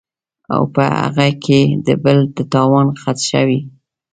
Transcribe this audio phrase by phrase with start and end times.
[0.53, 3.59] او پۀ هغې کې د بل د تاوان خدشه وي